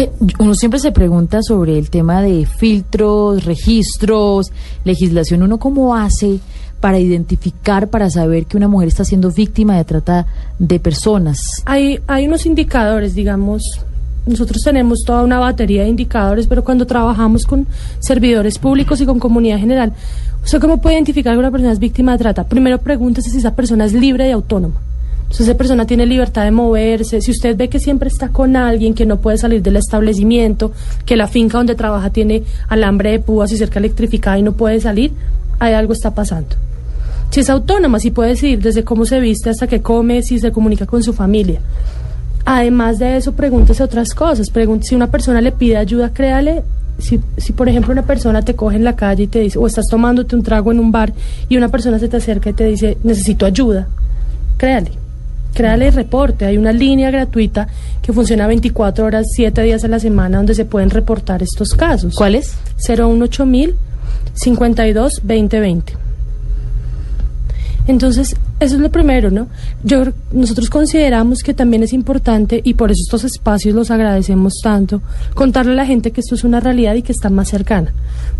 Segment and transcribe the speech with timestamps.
[0.00, 4.52] Eh, uno siempre se pregunta sobre el tema de filtros, registros,
[4.84, 5.42] legislación.
[5.42, 6.38] ¿Uno cómo hace
[6.78, 10.26] para identificar, para saber que una mujer está siendo víctima de trata
[10.60, 11.40] de personas?
[11.64, 13.64] Hay, hay unos indicadores, digamos.
[14.24, 17.66] Nosotros tenemos toda una batería de indicadores, pero cuando trabajamos con
[17.98, 19.94] servidores públicos y con comunidad general,
[20.44, 22.44] ¿usted cómo puede identificar que una persona es víctima de trata?
[22.44, 24.76] Primero pregúntese si esa persona es libre y autónoma.
[25.30, 28.94] Si esa persona tiene libertad de moverse, si usted ve que siempre está con alguien
[28.94, 30.72] que no puede salir del establecimiento,
[31.04, 34.80] que la finca donde trabaja tiene alambre de púas y cerca electrificada y no puede
[34.80, 35.12] salir,
[35.58, 36.56] hay algo está pasando.
[37.30, 40.50] Si es autónoma, si puede decidir desde cómo se viste hasta que come, si se
[40.50, 41.60] comunica con su familia.
[42.46, 44.48] Además de eso, pregúntese otras cosas.
[44.48, 46.62] Pregúntese si una persona le pide ayuda, créale.
[46.98, 49.66] Si, si, por ejemplo, una persona te coge en la calle y te dice, o
[49.66, 51.12] estás tomándote un trago en un bar
[51.50, 53.86] y una persona se te acerca y te dice, necesito ayuda,
[54.56, 55.07] créale
[55.58, 56.44] créale reporte.
[56.44, 57.66] Hay una línea gratuita
[58.00, 62.14] que funciona 24 horas, 7 días a la semana, donde se pueden reportar estos casos.
[62.14, 62.54] ¿Cuál es?
[62.86, 63.44] 018
[64.34, 65.94] 52 2020.
[67.88, 69.46] Entonces, eso es lo primero, ¿no?
[69.84, 75.00] Yo, nosotros consideramos que también es importante, y por eso estos espacios los agradecemos tanto,
[75.34, 77.92] contarle a la gente que esto es una realidad y que está más cercana.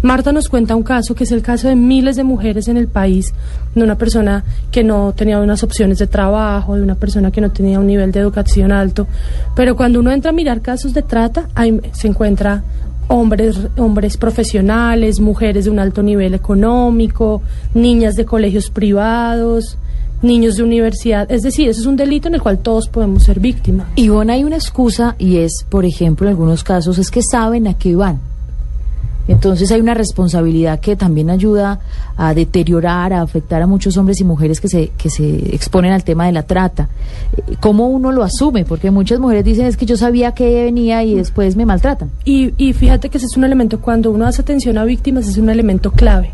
[0.03, 2.89] Marta nos cuenta un caso, que es el caso de miles de mujeres en el
[2.89, 3.33] país,
[3.75, 7.51] de una persona que no tenía unas opciones de trabajo, de una persona que no
[7.51, 9.07] tenía un nivel de educación alto,
[9.55, 12.65] pero cuando uno entra a mirar casos de trata, ahí se encuentra
[13.09, 17.43] hombres, hombres profesionales, mujeres de un alto nivel económico,
[17.75, 19.79] niñas de colegios privados,
[20.23, 21.31] niños de universidad.
[21.31, 23.89] Es decir, eso es un delito en el cual todos podemos ser víctimas.
[23.97, 27.67] Y bueno, hay una excusa y es, por ejemplo, en algunos casos, es que saben
[27.67, 28.21] a qué van.
[29.29, 31.81] Entonces hay una responsabilidad que también ayuda
[32.17, 36.03] a deteriorar, a afectar a muchos hombres y mujeres que se, que se exponen al
[36.03, 36.89] tema de la trata.
[37.61, 38.65] ¿Cómo uno lo asume?
[38.65, 42.11] Porque muchas mujeres dicen es que yo sabía que venía y después me maltratan.
[42.25, 45.37] Y, y fíjate que ese es un elemento, cuando uno hace atención a víctimas, es
[45.37, 46.33] un elemento clave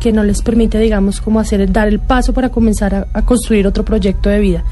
[0.00, 3.66] que no les permite, digamos, como hacer, dar el paso para comenzar a, a construir
[3.66, 4.64] otro proyecto de vida.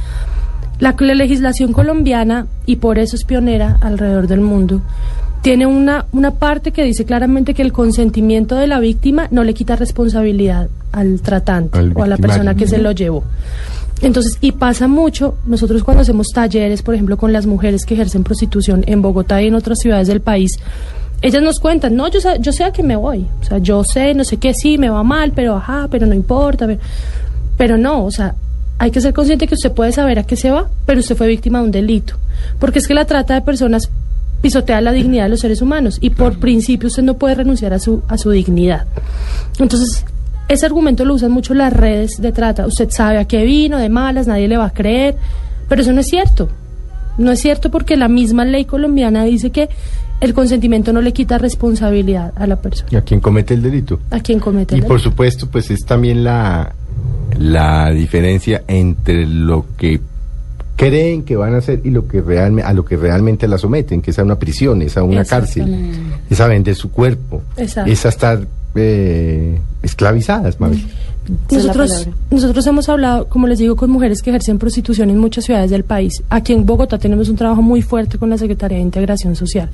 [0.80, 4.80] La, la legislación colombiana, y por eso es pionera alrededor del mundo,
[5.42, 9.54] tiene una, una parte que dice claramente que el consentimiento de la víctima no le
[9.54, 13.22] quita responsabilidad al tratante o a la persona que se lo llevó.
[14.00, 18.22] Entonces, y pasa mucho, nosotros cuando hacemos talleres, por ejemplo, con las mujeres que ejercen
[18.24, 20.52] prostitución en Bogotá y en otras ciudades del país,
[21.20, 24.14] ellas nos cuentan, no, yo, yo sé a qué me voy, o sea, yo sé,
[24.14, 26.80] no sé qué, sí, me va mal, pero ajá, pero no importa, pero,
[27.56, 28.34] pero no, o sea,
[28.78, 31.26] hay que ser consciente que usted puede saber a qué se va, pero usted fue
[31.26, 32.14] víctima de un delito,
[32.60, 33.90] porque es que la trata de personas
[34.40, 37.80] pisotea la dignidad de los seres humanos y por principio usted no puede renunciar a
[37.80, 38.86] su, a su dignidad.
[39.58, 40.04] Entonces,
[40.48, 42.66] ese argumento lo usan mucho las redes de trata.
[42.66, 45.16] Usted sabe a qué vino, de malas, nadie le va a creer,
[45.68, 46.48] pero eso no es cierto.
[47.18, 49.68] No es cierto porque la misma ley colombiana dice que
[50.20, 52.88] el consentimiento no le quita responsabilidad a la persona.
[52.90, 54.00] ¿Y a quien comete el delito?
[54.10, 54.86] A quien comete el delito.
[54.86, 56.74] Y por supuesto, pues es también la,
[57.38, 60.00] la diferencia entre lo que
[60.76, 64.00] creen que van a hacer y lo que realmente a lo que realmente la someten,
[64.00, 65.92] que es a una prisión, es a una cárcel,
[66.30, 67.90] es a vender su cuerpo, Exacto.
[67.90, 68.46] es a estar
[68.76, 70.80] eh, esclavizadas, Mabel.
[71.50, 75.70] Nosotros, nosotros hemos hablado, como les digo, con mujeres que ejercen prostitución en muchas ciudades
[75.70, 76.22] del país.
[76.30, 79.68] Aquí en Bogotá tenemos un trabajo muy fuerte con la Secretaría de Integración Social.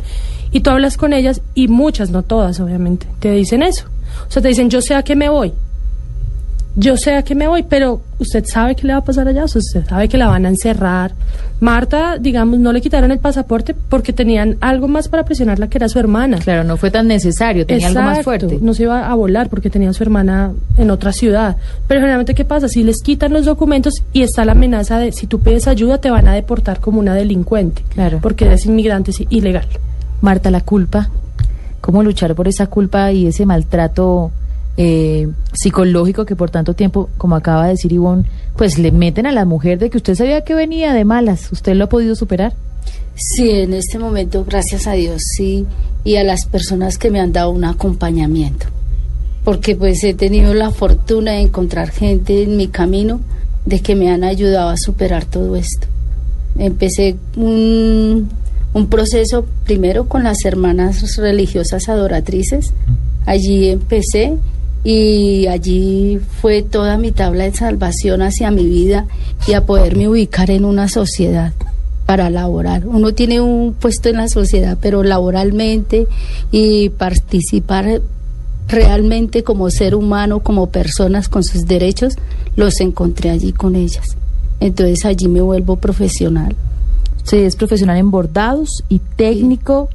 [0.51, 3.87] Y tú hablas con ellas, y muchas, no todas, obviamente, te dicen eso.
[4.29, 5.53] O sea, te dicen, yo sé a qué me voy,
[6.77, 9.45] yo sé a qué me voy, pero usted sabe qué le va a pasar allá,
[9.45, 11.13] usted sabe que la van a encerrar.
[11.61, 15.89] Marta, digamos, no le quitaron el pasaporte porque tenían algo más para presionarla que era
[15.89, 16.39] su hermana.
[16.39, 18.59] Claro, no fue tan necesario, tenía Exacto, algo más fuerte.
[18.61, 21.57] No se iba a volar porque tenía a su hermana en otra ciudad.
[21.87, 22.69] Pero generalmente, ¿qué pasa?
[22.69, 26.11] Si les quitan los documentos y está la amenaza de si tú pides ayuda te
[26.11, 27.85] van a deportar como una delincuente.
[27.91, 28.19] Claro.
[28.21, 29.69] Porque eres inmigrante es ilegal.
[30.21, 31.09] Marta, la culpa.
[31.81, 34.33] ¿Cómo luchar por esa culpa y ese maltrato?
[34.77, 38.25] Eh, psicológico que por tanto tiempo, como acaba de decir Ivonne,
[38.57, 41.51] pues le meten a la mujer de que usted sabía que venía de malas.
[41.53, 42.55] ¿Usted lo ha podido superar?
[43.15, 45.67] Sí, en este momento, gracias a Dios, sí,
[46.03, 48.67] y a las personas que me han dado un acompañamiento,
[49.45, 53.21] porque pues he tenido la fortuna de encontrar gente en mi camino
[53.67, 55.87] de que me han ayudado a superar todo esto.
[56.59, 58.29] Empecé un,
[58.73, 62.73] un proceso primero con las hermanas religiosas adoratrices.
[63.27, 64.37] Allí empecé
[64.85, 69.07] y allí fue toda mi tabla de salvación hacia mi vida
[69.49, 71.53] y a poderme ubicar en una sociedad
[72.07, 72.87] para laborar.
[72.87, 76.07] Uno tiene un puesto en la sociedad, pero laboralmente
[76.53, 78.03] y participar
[78.69, 82.15] realmente como ser humano, como personas con sus derechos,
[82.57, 84.05] los encontré allí con ellas.
[84.61, 86.55] Entonces allí me vuelvo profesional.
[87.19, 89.89] Usted es profesional en bordados y técnico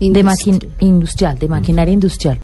[0.00, 0.58] de Industrial.
[0.60, 2.38] maqui- industrial, de maquinaria industrial.